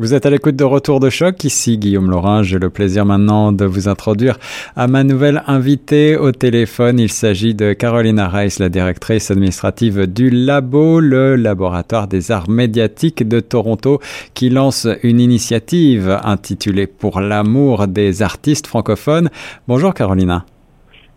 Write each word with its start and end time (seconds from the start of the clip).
Vous 0.00 0.14
êtes 0.14 0.24
à 0.24 0.30
l'écoute 0.30 0.56
de 0.56 0.64
Retour 0.64 0.98
de 0.98 1.10
choc, 1.10 1.44
ici 1.44 1.76
Guillaume 1.76 2.10
Laurin. 2.10 2.42
J'ai 2.42 2.58
le 2.58 2.70
plaisir 2.70 3.04
maintenant 3.04 3.52
de 3.52 3.66
vous 3.66 3.86
introduire 3.86 4.38
à 4.74 4.88
ma 4.88 5.04
nouvelle 5.04 5.42
invitée 5.46 6.16
au 6.16 6.32
téléphone. 6.32 6.98
Il 6.98 7.12
s'agit 7.12 7.54
de 7.54 7.74
Carolina 7.74 8.26
Reis, 8.26 8.56
la 8.60 8.70
directrice 8.70 9.30
administrative 9.30 10.10
du 10.10 10.30
Labo, 10.30 11.00
le 11.00 11.36
laboratoire 11.36 12.08
des 12.08 12.30
arts 12.30 12.48
médiatiques 12.48 13.28
de 13.28 13.40
Toronto, 13.40 14.00
qui 14.32 14.48
lance 14.48 14.88
une 15.02 15.20
initiative 15.20 16.18
intitulée 16.24 16.86
Pour 16.86 17.20
l'amour 17.20 17.86
des 17.86 18.22
artistes 18.22 18.68
francophones. 18.68 19.28
Bonjour 19.68 19.92
Carolina. 19.92 20.46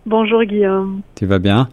Bonjour 0.06 0.44
Guillaume. 0.44 1.04
Tu 1.16 1.26
vas 1.26 1.40
bien? 1.40 1.70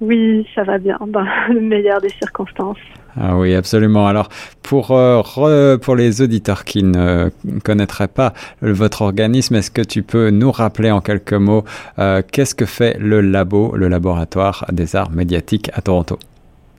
Oui, 0.00 0.46
ça 0.54 0.62
va 0.62 0.78
bien, 0.78 0.98
dans 1.04 1.26
le 1.48 1.60
meilleur 1.60 2.00
des 2.00 2.10
circonstances. 2.10 2.78
Ah 3.20 3.36
oui, 3.36 3.54
absolument. 3.54 4.06
Alors, 4.06 4.28
pour, 4.62 4.90
euh, 4.90 5.78
pour 5.78 5.94
les 5.96 6.20
auditeurs 6.20 6.64
qui 6.64 6.82
ne 6.82 7.30
connaîtraient 7.62 8.08
pas 8.08 8.32
votre 8.60 9.02
organisme, 9.02 9.54
est-ce 9.54 9.70
que 9.70 9.82
tu 9.82 10.02
peux 10.02 10.30
nous 10.30 10.50
rappeler 10.50 10.90
en 10.90 11.00
quelques 11.00 11.32
mots 11.34 11.64
euh, 11.98 12.22
qu'est-ce 12.30 12.54
que 12.54 12.66
fait 12.66 12.96
le 12.98 13.20
labo, 13.20 13.74
le 13.76 13.88
laboratoire 13.88 14.66
des 14.72 14.96
arts 14.96 15.10
médiatiques 15.10 15.70
à 15.74 15.80
Toronto? 15.80 16.18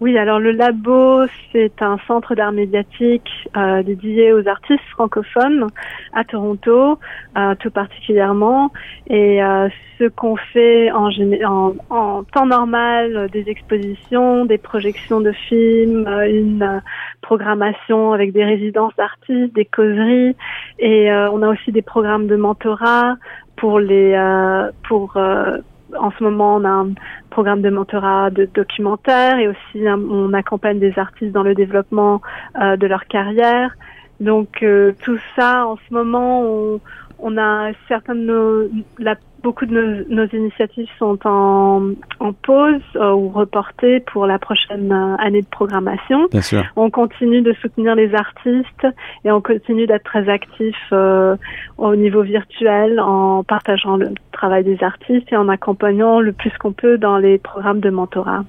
Oui, 0.01 0.17
alors 0.17 0.39
le 0.39 0.51
labo, 0.51 1.25
c'est 1.53 1.81
un 1.81 1.97
centre 2.05 2.35
d'art 2.35 2.51
médiatique 2.51 3.29
euh, 3.55 3.81
dédié 3.81 4.33
aux 4.33 4.45
artistes 4.45 4.83
francophones 4.91 5.67
à 6.11 6.25
Toronto, 6.25 6.99
euh, 7.37 7.55
tout 7.61 7.71
particulièrement. 7.71 8.73
Et 9.07 9.41
euh, 9.41 9.69
ce 9.97 10.09
qu'on 10.09 10.35
fait 10.35 10.91
en, 10.91 11.09
en, 11.45 11.73
en, 11.89 12.23
temps 12.25 12.45
normal, 12.45 13.29
des 13.31 13.47
expositions, 13.47 14.43
des 14.43 14.57
projections 14.57 15.21
de 15.21 15.31
films, 15.31 16.05
une 16.27 16.81
programmation 17.21 18.11
avec 18.11 18.33
des 18.33 18.43
résidences 18.43 18.93
d'artistes, 18.97 19.55
des 19.55 19.63
causeries, 19.63 20.35
et 20.77 21.09
on 21.31 21.41
a 21.41 21.47
aussi 21.47 21.71
des 21.71 21.81
programmes 21.81 22.27
de 22.27 22.35
mentorat 22.35 23.15
pour 23.55 23.79
les 23.79 24.13
pour 24.83 25.17
en 25.97 26.11
ce 26.11 26.23
moment, 26.23 26.55
on 26.55 26.63
a 26.63 26.69
un 26.69 26.89
programme 27.29 27.61
de 27.61 27.69
mentorat 27.69 28.29
de 28.29 28.49
documentaire 28.53 29.37
et 29.37 29.47
aussi 29.47 29.85
on 29.87 30.33
accompagne 30.33 30.79
des 30.79 30.97
artistes 30.97 31.31
dans 31.31 31.43
le 31.43 31.53
développement 31.53 32.21
euh, 32.59 32.75
de 32.75 32.87
leur 32.87 33.05
carrière. 33.05 33.75
Donc 34.19 34.63
euh, 34.63 34.93
tout 35.03 35.19
ça, 35.35 35.67
en 35.67 35.77
ce 35.77 35.93
moment, 35.93 36.41
on, 36.41 36.79
on 37.19 37.37
a 37.37 37.71
certaines 37.87 38.25
nos, 38.25 38.69
la, 38.99 39.15
beaucoup 39.43 39.65
de 39.65 40.05
nos, 40.09 40.25
initiatives 40.27 40.87
sont 40.97 41.19
en, 41.25 41.91
en 42.19 42.33
pause 42.33 42.81
euh, 42.95 43.11
ou 43.11 43.29
reportées 43.29 43.99
pour 43.99 44.25
la 44.25 44.39
prochaine 44.39 44.91
euh, 44.91 45.15
année 45.17 45.41
de 45.41 45.47
programmation. 45.47 46.27
Bien 46.31 46.41
sûr. 46.41 46.63
On 46.75 46.89
continue 46.89 47.41
de 47.41 47.53
soutenir 47.61 47.95
les 47.95 48.13
artistes 48.15 48.87
et 49.23 49.31
on 49.31 49.41
continue 49.41 49.85
d'être 49.85 50.03
très 50.03 50.27
actifs 50.29 50.75
euh, 50.91 51.35
au 51.77 51.95
niveau 51.95 52.23
virtuel 52.23 52.99
en 52.99 53.43
partageant 53.43 53.97
le 53.97 54.09
travail 54.31 54.63
des 54.63 54.83
artistes 54.83 55.31
et 55.31 55.37
en 55.37 55.47
accompagnant 55.47 56.19
le 56.19 56.33
plus 56.33 56.51
qu'on 56.57 56.73
peut 56.73 56.97
dans 56.97 57.17
les 57.17 57.37
programmes 57.37 57.81
de 57.81 57.91
mentorat. 57.91 58.43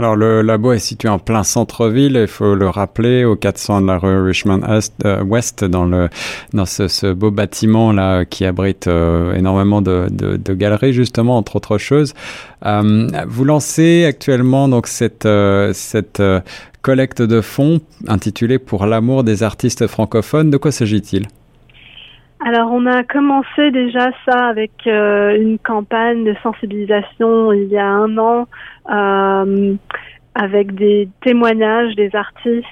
Alors 0.00 0.16
le 0.16 0.40
labo 0.40 0.72
est 0.72 0.78
situé 0.78 1.10
en 1.10 1.18
plein 1.18 1.44
centre-ville, 1.44 2.16
il 2.22 2.26
faut 2.26 2.54
le 2.54 2.70
rappeler, 2.70 3.26
au 3.26 3.36
400 3.36 3.82
de 3.82 3.86
la 3.86 3.98
rue 3.98 4.22
Richmond 4.22 4.62
euh, 5.04 5.22
West, 5.22 5.62
dans 5.62 5.84
le 5.84 6.08
dans 6.54 6.64
ce, 6.64 6.88
ce, 6.88 7.12
beau 7.12 7.30
bâtiment 7.30 7.92
là 7.92 8.24
qui 8.24 8.46
abrite 8.46 8.86
euh, 8.86 9.34
énormément 9.34 9.82
de, 9.82 10.06
de, 10.10 10.38
de, 10.38 10.54
galeries 10.54 10.94
justement 10.94 11.36
entre 11.36 11.56
autres 11.56 11.76
choses. 11.76 12.14
Euh, 12.64 13.08
vous 13.28 13.44
lancez 13.44 14.06
actuellement 14.06 14.68
donc 14.68 14.86
cette 14.86 15.28
cette 15.74 16.22
collecte 16.80 17.20
de 17.20 17.42
fonds 17.42 17.82
intitulée 18.08 18.58
Pour 18.58 18.86
l'amour 18.86 19.22
des 19.22 19.42
artistes 19.42 19.86
francophones. 19.86 20.48
De 20.48 20.56
quoi 20.56 20.72
s'agit-il? 20.72 21.26
Alors, 22.42 22.72
on 22.72 22.86
a 22.86 23.02
commencé 23.02 23.70
déjà 23.70 24.10
ça 24.24 24.46
avec 24.46 24.72
euh, 24.86 25.36
une 25.36 25.58
campagne 25.58 26.24
de 26.24 26.34
sensibilisation 26.42 27.52
il 27.52 27.68
y 27.68 27.76
a 27.76 27.86
un 27.86 28.16
an, 28.16 28.48
euh, 28.90 29.74
avec 30.34 30.74
des 30.74 31.10
témoignages 31.20 31.94
des 31.96 32.14
artistes 32.16 32.66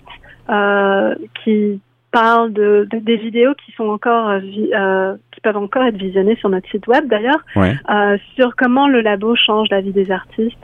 euh, 0.48 1.14
qui 1.44 1.82
parle 2.10 2.52
de, 2.52 2.86
de, 2.90 2.98
des 2.98 3.16
vidéos 3.16 3.54
qui 3.64 3.72
sont 3.72 3.88
encore 3.88 4.28
euh, 4.30 4.40
euh, 4.74 5.16
qui 5.32 5.40
peuvent 5.40 5.56
encore 5.56 5.84
être 5.84 5.96
visionnées 5.96 6.36
sur 6.36 6.48
notre 6.48 6.68
site 6.70 6.86
web 6.86 7.06
d'ailleurs 7.06 7.44
euh, 7.56 8.16
sur 8.34 8.56
comment 8.56 8.88
le 8.88 9.00
labo 9.00 9.36
change 9.36 9.68
la 9.70 9.80
vie 9.80 9.92
des 9.92 10.10
artistes. 10.10 10.56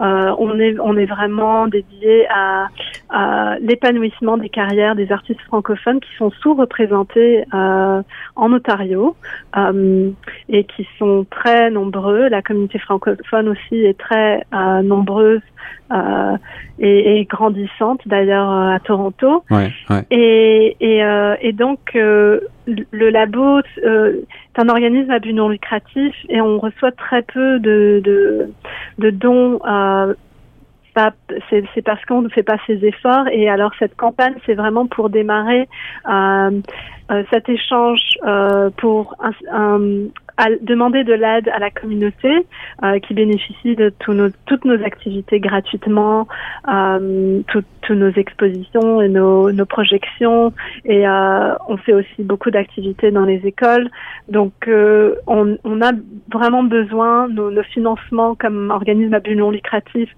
Euh, 0.00 0.34
on 0.38 0.58
est 0.58 0.78
on 0.80 0.96
est 0.96 1.06
vraiment 1.06 1.66
dédié 1.66 2.26
à, 2.30 2.68
à 3.10 3.58
l'épanouissement 3.60 4.36
des 4.36 4.48
carrières 4.48 4.94
des 4.94 5.10
artistes 5.12 5.40
francophones 5.42 6.00
qui 6.00 6.14
sont 6.16 6.30
sous-représentés 6.40 7.44
euh, 7.52 8.02
en 8.36 8.52
Ontario 8.52 9.16
et 10.48 10.64
qui 10.64 10.88
sont 10.98 11.26
très 11.30 11.70
nombreux. 11.70 12.28
La 12.28 12.42
communauté 12.42 12.78
francophone 12.78 13.48
aussi 13.48 13.84
est 13.84 13.98
très 13.98 14.44
nombreuse 14.82 15.42
euh, 15.92 16.36
et, 16.78 17.18
et, 17.20 17.24
grandissante 17.24 18.00
d'ailleurs 18.06 18.50
à 18.50 18.78
Toronto. 18.80 19.44
Ouais, 19.50 19.70
ouais. 19.90 20.04
Et, 20.10 20.76
et, 20.80 21.04
euh, 21.04 21.36
et, 21.40 21.52
donc 21.52 21.78
euh, 21.94 22.40
le 22.66 23.10
labo 23.10 23.60
euh, 23.84 24.22
est 24.54 24.60
un 24.60 24.68
organisme 24.68 25.10
à 25.10 25.18
but 25.18 25.34
non 25.34 25.48
lucratif 25.48 26.14
et 26.28 26.40
on 26.40 26.58
reçoit 26.58 26.92
très 26.92 27.22
peu 27.22 27.58
de, 27.60 28.00
de, 28.02 28.48
de 28.98 29.10
dons. 29.10 29.58
c'est 31.50 31.82
parce 31.84 32.04
qu'on 32.06 32.22
ne 32.22 32.28
fait 32.28 32.42
pas 32.42 32.56
ces 32.66 32.84
efforts 32.84 33.28
et 33.30 33.48
alors 33.48 33.72
cette 33.78 33.96
campagne 33.96 34.34
c'est 34.46 34.54
vraiment 34.54 34.86
pour 34.86 35.10
démarrer 35.10 35.68
cet 37.30 37.48
échange 37.48 38.00
pour 38.78 39.14
un, 39.20 39.32
un, 39.52 39.80
à 40.36 40.46
demander 40.60 41.04
de 41.04 41.12
l'aide 41.12 41.48
à 41.48 41.58
la 41.58 41.70
communauté 41.70 42.46
euh, 42.82 42.98
qui 43.00 43.14
bénéficie 43.14 43.76
de 43.76 43.92
nos, 44.08 44.30
toutes 44.46 44.64
nos 44.64 44.82
activités 44.84 45.40
gratuitement, 45.40 46.26
euh, 46.68 47.40
toutes 47.48 47.90
nos 47.90 48.10
expositions 48.10 49.00
et 49.00 49.08
nos, 49.08 49.52
nos 49.52 49.66
projections. 49.66 50.52
Et 50.84 51.06
euh, 51.06 51.54
on 51.68 51.76
fait 51.76 51.92
aussi 51.92 52.22
beaucoup 52.22 52.50
d'activités 52.50 53.10
dans 53.10 53.24
les 53.24 53.40
écoles. 53.46 53.88
Donc, 54.28 54.52
euh, 54.68 55.16
on, 55.26 55.56
on, 55.64 55.80
a 55.82 55.92
vraiment 56.32 56.62
besoin, 56.62 57.28
nos, 57.28 57.50
nos 57.50 57.62
financements 57.64 58.34
comme 58.34 58.70
organisme 58.70 59.14
à 59.14 59.20
but 59.20 59.36
non 59.36 59.50
lucratif 59.50 60.08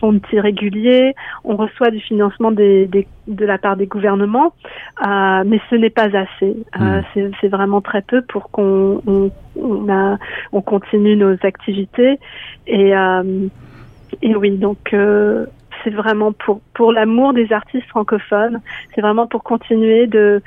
sont 0.00 0.18
réguliers, 0.32 1.14
on 1.44 1.56
reçoit 1.56 1.90
du 1.90 2.00
financement 2.00 2.50
des, 2.50 2.86
des, 2.86 3.06
de 3.28 3.46
la 3.46 3.58
part 3.58 3.76
des 3.76 3.86
gouvernements, 3.86 4.52
euh, 5.06 5.44
mais 5.46 5.60
ce 5.70 5.76
n'est 5.76 5.90
pas 5.90 6.16
assez. 6.16 6.56
Euh, 6.80 7.02
hmm. 7.14 7.30
C'est 7.40 7.48
vraiment 7.48 7.80
très 7.80 8.02
peu 8.02 8.22
pour 8.22 8.50
qu'on 8.50 9.00
on, 9.06 9.30
on, 9.56 10.18
on, 10.52 10.62
continue 10.62 11.16
nos 11.16 11.36
activités. 11.42 12.18
Et, 12.66 12.96
euh, 12.96 13.46
et 14.22 14.34
oui, 14.34 14.56
donc 14.56 14.92
euh, 14.92 15.46
c'est 15.82 15.90
vraiment 15.90 16.32
pour 16.32 16.60
pour 16.74 16.92
l'amour 16.92 17.32
des 17.32 17.52
artistes 17.52 17.86
francophones. 17.88 18.60
C'est 18.94 19.00
vraiment 19.00 19.26
pour 19.26 19.42
continuer 19.42 20.06
de 20.06 20.42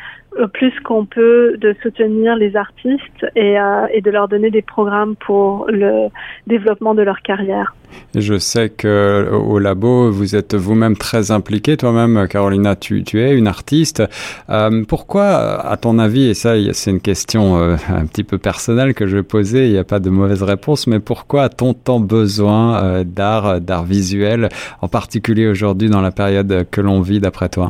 plus 0.53 0.73
qu'on 0.81 1.05
peut 1.05 1.57
de 1.57 1.75
soutenir 1.81 2.35
les 2.35 2.55
artistes 2.55 3.25
et, 3.35 3.59
euh, 3.59 3.87
et 3.93 4.01
de 4.01 4.11
leur 4.11 4.27
donner 4.27 4.49
des 4.49 4.61
programmes 4.61 5.15
pour 5.15 5.67
le 5.69 6.07
développement 6.47 6.95
de 6.95 7.01
leur 7.01 7.21
carrière. 7.21 7.75
Je 8.15 8.37
sais 8.37 8.69
que 8.69 9.29
au 9.31 9.59
labo, 9.59 10.11
vous 10.11 10.35
êtes 10.35 10.55
vous-même 10.55 10.97
très 10.97 11.31
impliquée. 11.31 11.77
Toi-même, 11.77 12.27
Carolina, 12.27 12.75
tu, 12.75 13.03
tu, 13.03 13.19
es 13.21 13.35
une 13.35 13.47
artiste. 13.47 14.03
Euh, 14.49 14.83
pourquoi, 14.87 15.25
à 15.25 15.77
ton 15.77 15.99
avis, 15.99 16.29
et 16.29 16.33
ça, 16.33 16.53
c'est 16.73 16.91
une 16.91 17.01
question 17.01 17.57
euh, 17.57 17.75
un 17.89 18.05
petit 18.05 18.23
peu 18.23 18.37
personnelle 18.37 18.93
que 18.93 19.05
je 19.07 19.17
vais 19.17 19.23
poser, 19.23 19.67
il 19.67 19.73
n'y 19.73 19.77
a 19.77 19.83
pas 19.83 19.99
de 19.99 20.09
mauvaise 20.09 20.43
réponse, 20.43 20.87
mais 20.87 20.99
pourquoi 20.99 21.43
a-t-on 21.43 21.73
tant 21.73 21.99
besoin 21.99 22.83
euh, 22.83 23.03
d'art, 23.03 23.61
d'art 23.61 23.83
visuel, 23.83 24.49
en 24.81 24.87
particulier 24.87 25.47
aujourd'hui 25.47 25.89
dans 25.89 26.01
la 26.01 26.11
période 26.11 26.65
que 26.71 26.81
l'on 26.81 27.01
vit, 27.01 27.19
d'après 27.19 27.49
toi? 27.49 27.69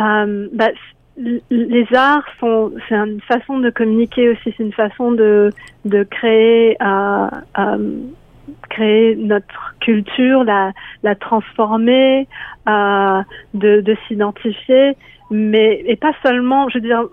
Euh, 0.00 0.48
bah, 0.52 0.70
les 1.16 1.86
arts 1.94 2.24
sont 2.40 2.72
c'est 2.88 2.94
une 2.94 3.20
façon 3.20 3.58
de 3.58 3.70
communiquer 3.70 4.30
aussi 4.30 4.54
c'est 4.56 4.62
une 4.62 4.72
façon 4.72 5.12
de 5.12 5.50
de 5.84 6.04
créer 6.04 6.76
euh, 6.82 7.28
euh, 7.58 7.96
créer 8.70 9.16
notre 9.16 9.74
culture 9.80 10.44
la 10.44 10.72
la 11.02 11.14
transformer 11.14 12.26
euh, 12.66 13.22
de 13.52 13.82
de 13.82 13.96
s'identifier 14.08 14.96
mais 15.30 15.82
et 15.86 15.96
pas 15.96 16.12
seulement 16.24 16.68
je 16.70 16.78
veux 16.78 16.88
dire 16.88 17.04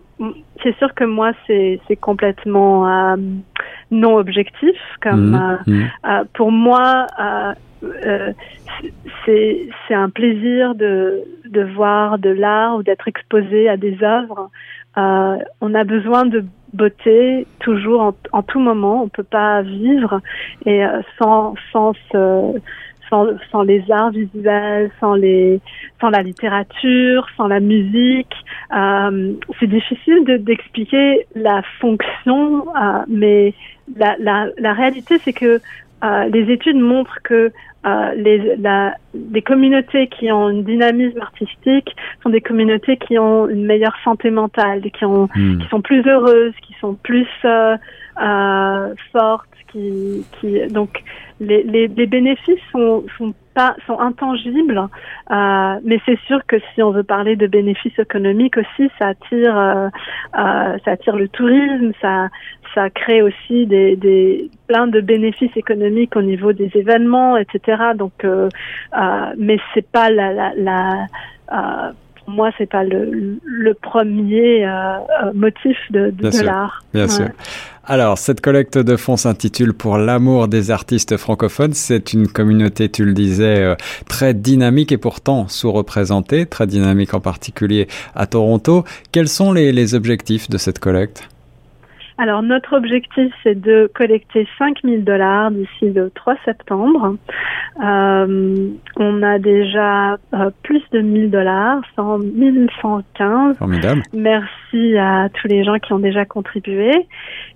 c'est 0.63 0.75
sûr 0.77 0.93
que 0.93 1.03
moi 1.03 1.31
c'est 1.45 1.79
c'est 1.87 1.95
complètement 1.97 2.87
euh, 2.87 3.17
non 3.91 4.15
objectif 4.15 4.77
comme 5.01 5.31
mmh, 5.31 5.59
mmh. 5.67 5.83
Euh, 6.05 6.23
pour 6.33 6.51
moi 6.51 7.07
euh, 7.83 8.31
c'est 9.25 9.67
c'est 9.87 9.93
un 9.93 10.09
plaisir 10.09 10.75
de 10.75 11.23
de 11.49 11.63
voir 11.63 12.19
de 12.19 12.29
l'art 12.29 12.77
ou 12.77 12.83
d'être 12.83 13.07
exposé 13.07 13.69
à 13.69 13.77
des 13.77 14.01
œuvres. 14.03 14.49
Euh, 14.97 15.37
on 15.61 15.73
a 15.73 15.83
besoin 15.83 16.25
de 16.25 16.45
beauté 16.73 17.47
toujours 17.59 18.13
en, 18.31 18.43
tout 18.43 18.59
moment. 18.59 19.03
On 19.03 19.09
peut 19.09 19.23
pas 19.23 19.61
vivre 19.61 20.21
et 20.65 20.83
sans 21.17 21.55
sans 21.71 21.93
sans, 23.09 23.27
sans, 23.51 23.63
les 23.63 23.83
arts 23.91 24.11
visuels, 24.11 24.91
sans 24.99 25.15
les, 25.15 25.59
sans 25.99 26.09
la 26.09 26.21
littérature, 26.21 27.27
sans 27.35 27.47
la 27.47 27.59
musique. 27.59 28.33
Euh, 28.75 29.33
c'est 29.59 29.67
difficile 29.67 30.23
d'expliquer 30.25 31.25
la 31.35 31.61
fonction, 31.79 32.67
euh, 32.75 32.99
mais 33.07 33.53
la, 33.97 34.15
la 34.19 34.73
réalité, 34.73 35.17
c'est 35.19 35.33
que 35.33 35.59
euh, 36.03 36.25
les 36.29 36.51
études 36.51 36.77
montrent 36.77 37.19
que 37.23 37.51
euh, 37.85 38.13
les, 38.15 38.57
la, 38.57 38.93
les 39.13 39.41
communautés 39.41 40.07
qui 40.07 40.31
ont 40.31 40.47
un 40.47 40.61
dynamisme 40.61 41.19
artistique 41.21 41.95
sont 42.21 42.29
des 42.29 42.41
communautés 42.41 42.97
qui 42.97 43.17
ont 43.17 43.47
une 43.47 43.65
meilleure 43.65 43.95
santé 44.03 44.31
mentale, 44.31 44.81
qui, 44.91 45.05
ont, 45.05 45.29
hmm. 45.33 45.59
qui 45.59 45.67
sont 45.69 45.81
plus 45.81 46.05
heureuses, 46.05 46.53
qui 46.67 46.75
sont 46.81 46.95
plus 46.95 47.27
euh, 47.45 47.77
euh, 48.21 48.93
fortes, 49.13 49.49
qui, 49.71 50.25
qui 50.39 50.67
donc 50.67 51.03
les, 51.39 51.63
les, 51.63 51.87
les 51.87 52.05
bénéfices 52.05 52.59
sont, 52.71 53.05
sont 53.17 53.33
sont 53.85 53.99
intangibles, 53.99 54.79
euh, 55.31 55.79
mais 55.83 55.99
c'est 56.05 56.19
sûr 56.27 56.45
que 56.45 56.57
si 56.73 56.81
on 56.81 56.91
veut 56.91 57.03
parler 57.03 57.35
de 57.35 57.47
bénéfices 57.47 57.97
économiques 57.97 58.57
aussi, 58.57 58.89
ça 58.97 59.07
attire 59.07 59.57
euh, 59.57 59.89
euh, 60.37 60.77
ça 60.83 60.91
attire 60.91 61.15
le 61.15 61.27
tourisme, 61.27 61.91
ça 62.01 62.29
ça 62.75 62.89
crée 62.89 63.21
aussi 63.23 63.65
des, 63.65 64.49
plein 64.67 64.85
de 64.85 65.01
bénéfices 65.01 65.55
économiques 65.55 66.15
au 66.15 66.21
niveau 66.21 66.53
des 66.53 66.69
événements, 66.75 67.35
etc. 67.35 67.93
Donc, 67.95 68.23
mais 69.37 69.57
c'est 69.73 69.89
pas 69.91 70.11
la, 70.11 70.33
la, 70.33 70.53
la 70.55 71.93
pour 72.29 72.35
moi, 72.35 72.51
c'est 72.57 72.69
pas 72.69 72.83
le, 72.83 73.39
le 73.43 73.73
premier 73.73 74.65
euh, 74.65 74.69
euh 74.69 75.33
motif 75.33 75.77
de, 75.89 76.11
de, 76.11 76.29
de 76.29 76.45
l'art. 76.45 76.83
Bien 76.93 77.03
ouais. 77.03 77.09
sûr. 77.09 77.27
Alors, 77.85 78.19
cette 78.19 78.39
collecte 78.39 78.77
de 78.77 78.95
fonds 78.97 79.17
s'intitule 79.17 79.73
Pour 79.73 79.97
l'amour 79.97 80.47
des 80.47 80.69
artistes 80.69 81.17
francophones. 81.17 81.73
C'est 81.73 82.13
une 82.13 82.27
communauté, 82.27 82.87
tu 82.89 83.03
le 83.03 83.13
disais, 83.13 83.63
euh, 83.63 83.75
très 84.07 84.35
dynamique 84.35 84.91
et 84.91 84.97
pourtant 84.99 85.47
sous-représentée, 85.47 86.45
très 86.45 86.67
dynamique 86.67 87.15
en 87.15 87.19
particulier 87.19 87.87
à 88.13 88.27
Toronto. 88.27 88.83
Quels 89.11 89.27
sont 89.27 89.51
les, 89.51 89.71
les 89.71 89.95
objectifs 89.95 90.49
de 90.49 90.59
cette 90.59 90.77
collecte? 90.77 91.27
Alors 92.19 92.43
notre 92.43 92.75
objectif 92.75 93.31
c'est 93.43 93.59
de 93.59 93.89
collecter 93.95 94.45
5000 94.57 95.05
dollars 95.05 95.51
d'ici 95.51 95.89
le 95.89 96.09
3 96.11 96.35
septembre. 96.43 97.15
Euh, 97.81 98.69
on 98.97 99.23
a 99.23 99.39
déjà 99.39 100.17
euh, 100.33 100.51
plus 100.63 100.83
de 100.91 100.99
1000 100.99 101.31
dollars, 101.31 101.81
1115. 101.97 103.57
Formidable. 103.57 104.03
Merci 104.11 104.97
à 104.97 105.29
tous 105.29 105.47
les 105.47 105.63
gens 105.63 105.79
qui 105.79 105.93
ont 105.93 105.99
déjà 105.99 106.25
contribué. 106.25 106.91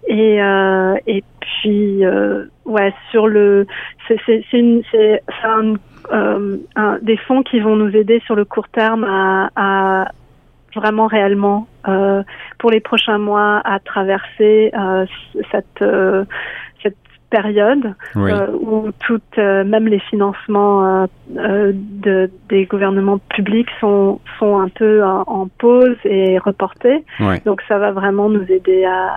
Et 0.08 0.42
euh, 0.42 0.96
et 1.08 1.24
puis 1.42 2.06
euh, 2.06 2.46
ouais 2.66 2.94
sur 3.12 3.28
le 3.28 3.68
c'est 4.08 4.20
c'est 4.26 4.46
c'est 4.50 5.22
un, 5.44 5.74
euh, 6.14 6.58
un, 6.78 7.00
des 7.02 7.18
fonds 7.18 7.44
qui 7.44 7.60
vont 7.60 7.76
nous 7.76 7.94
aider 7.96 8.22
sur 8.26 8.36
le 8.36 8.46
court 8.46 8.70
terme 8.70 9.04
à, 9.04 9.50
à 9.56 10.12
vraiment 10.76 11.08
réellement 11.08 11.68
euh, 11.88 12.24
pour 12.60 12.72
les 12.72 12.80
prochains 12.80 13.18
mois 13.18 13.62
à 13.66 13.80
traverser 13.80 14.72
euh, 14.74 15.06
cette 15.52 15.82
euh, 15.82 16.26
cette 16.82 16.98
période 17.30 17.96
oui. 18.16 18.32
Où 18.62 18.92
toutes 19.06 19.38
même 19.38 19.88
les 19.88 20.00
financements 20.00 21.08
de, 21.30 22.30
des 22.50 22.66
gouvernements 22.66 23.18
publics 23.18 23.70
sont 23.80 24.20
sont 24.38 24.60
un 24.60 24.70
peu 24.70 25.04
en, 25.04 25.24
en 25.26 25.48
pause 25.48 25.98
et 26.06 26.38
reportés. 26.38 27.04
Oui. 27.20 27.42
Donc 27.46 27.62
ça 27.68 27.80
va 27.80 27.92
vraiment 27.92 28.30
nous 28.30 28.46
aider 28.52 28.86
à, 28.86 29.14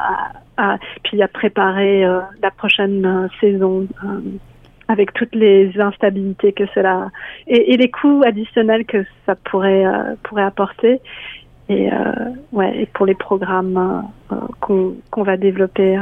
à, 0.57 0.73
à 0.75 0.79
puis 1.05 1.23
à 1.23 1.29
préparer 1.29 2.05
la 2.43 2.51
prochaine 2.51 3.29
saison 3.41 3.87
avec 4.89 5.13
toutes 5.15 5.35
les 5.35 5.73
instabilités 5.79 6.53
que 6.53 6.65
cela 6.75 7.11
et, 7.47 7.73
et, 7.73 7.77
les 7.77 7.91
coûts 7.91 8.23
additionnels 8.25 8.85
que 8.85 9.05
ça 9.25 9.35
pourrait 9.35 9.85
euh, 9.85 10.15
pourrait 10.23 10.45
apporter 10.45 11.01
et 11.69 11.93
euh, 11.93 11.97
ouais 12.53 12.83
et 12.83 12.87
pour 12.87 13.07
les 13.07 13.15
programmes 13.15 14.05
euh, 14.33 14.37
qu'on 14.61 14.95
qu'on 15.11 15.23
va 15.23 15.37
développer. 15.37 15.99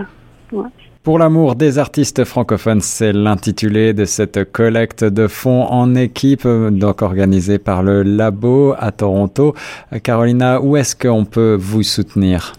Ouais. 0.52 0.69
Pour 1.02 1.19
l'amour 1.19 1.55
des 1.55 1.78
artistes 1.78 2.25
francophones, 2.25 2.81
c'est 2.81 3.12
l'intitulé 3.12 3.93
de 3.93 4.06
cette 4.06 4.50
collecte 4.50 5.05
de 5.05 5.26
fonds 5.26 5.64
en 5.64 5.94
équipe, 5.94 6.46
donc 6.46 7.02
organisée 7.02 7.58
par 7.58 7.82
le 7.82 8.02
Labo 8.02 8.75
à 8.78 8.90
Toronto. 8.90 9.55
Carolina, 10.02 10.62
où 10.62 10.78
est-ce 10.78 10.96
qu'on 10.96 11.26
peut 11.26 11.58
vous 11.61 11.82
soutenir? 11.82 12.55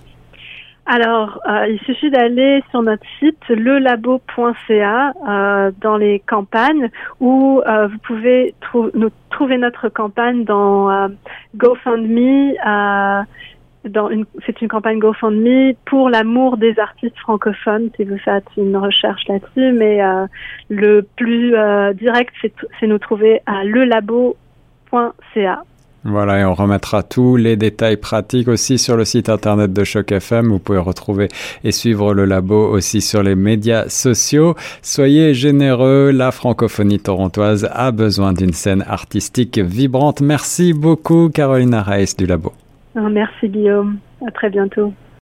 Alors, 0.88 1.42
euh, 1.50 1.68
il 1.68 1.80
suffit 1.80 2.12
d'aller 2.12 2.64
sur 2.70 2.84
notre 2.84 3.06
site 3.20 3.42
lelabo.ca 3.50 5.14
euh, 5.28 5.72
dans 5.82 5.98
les 5.98 6.20
campagnes 6.20 6.92
où 7.20 7.60
euh, 7.66 7.88
vous 7.88 7.98
pouvez 8.00 8.54
nous 8.94 9.10
trouver 9.32 9.58
notre 9.58 9.90
campagne 9.90 10.44
dans 10.44 10.92
euh, 10.92 11.08
GoFundMe. 11.56 12.54
C'est 14.46 14.62
une 14.62 14.68
campagne 14.68 15.00
GoFundMe 15.00 15.74
pour 15.86 16.12
l'amour 16.12 16.58
des 16.58 16.78
artistes 16.78 17.18
francophones. 17.18 17.90
Si 17.96 18.04
vous 18.04 18.20
faites 18.20 18.46
une 18.56 18.78
recherche 18.78 19.28
là-dessus, 19.28 19.74
mais 19.74 20.02
le 20.70 21.02
plus 21.16 21.54
direct, 21.96 22.34
c'est, 22.42 22.54
c'est 22.80 22.88
nous 22.88 22.98
trouver 22.98 23.42
à 23.46 23.64
lelabo.ca. 23.64 24.36
Voilà, 26.08 26.40
et 26.40 26.46
on 26.46 26.54
remettra 26.54 27.02
tous 27.02 27.36
les 27.36 27.56
détails 27.56 27.98
pratiques 27.98 28.48
aussi 28.48 28.78
sur 28.78 28.96
le 28.96 29.06
site 29.06 29.28
internet 29.28 29.74
de 29.74 29.84
Choc 29.84 30.12
FM. 30.12 30.50
Vous 30.50 30.60
pouvez 30.60 30.78
retrouver 30.78 31.30
et 31.64 31.72
suivre 31.72 32.14
le 32.14 32.26
labo 32.26 32.68
aussi 32.68 33.02
sur 33.02 33.24
les 33.24 33.34
médias 33.34 33.90
sociaux. 33.90 34.54
Soyez 34.84 35.34
généreux, 35.34 36.12
la 36.12 36.32
francophonie 36.32 37.00
torontoise 37.00 37.68
a 37.74 37.92
besoin 37.92 38.34
d'une 38.34 38.54
scène 38.54 38.86
artistique 38.88 39.58
vibrante. 39.58 40.22
Merci 40.22 40.74
beaucoup, 40.74 41.30
Carolina 41.30 41.82
Reis 41.82 42.14
du 42.16 42.28
labo. 42.28 42.54
Merci, 42.94 43.50
Guillaume. 43.50 43.98
À 44.28 44.30
très 44.30 44.52
bientôt. 44.52 44.94